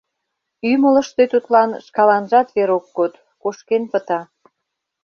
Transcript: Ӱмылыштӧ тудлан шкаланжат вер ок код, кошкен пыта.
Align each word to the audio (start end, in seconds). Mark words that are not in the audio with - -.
Ӱмылыштӧ 0.71 1.23
тудлан 1.31 1.69
шкаланжат 1.85 2.47
вер 2.55 2.69
ок 2.77 2.85
код, 2.95 3.13
кошкен 3.41 3.83
пыта. 3.91 4.19